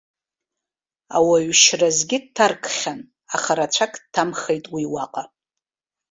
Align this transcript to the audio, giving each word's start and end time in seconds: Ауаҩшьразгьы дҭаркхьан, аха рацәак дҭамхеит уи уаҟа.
Ауаҩшьразгьы 1.15 2.17
дҭаркхьан, 2.23 2.99
аха 3.35 3.51
рацәак 3.57 3.93
дҭамхеит 4.03 4.65
уи 4.73 4.83
уаҟа. 4.93 5.23